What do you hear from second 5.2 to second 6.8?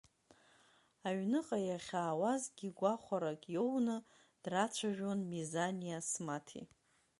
Мизани Асмаҭи.